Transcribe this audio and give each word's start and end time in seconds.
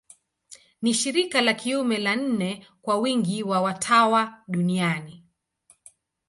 Ni 0.81 0.93
shirika 0.93 1.41
la 1.41 1.53
kiume 1.53 1.97
la 1.97 2.15
nne 2.15 2.67
kwa 2.81 2.97
wingi 2.97 3.43
wa 3.43 3.61
watawa 3.61 4.39
duniani. 4.47 5.23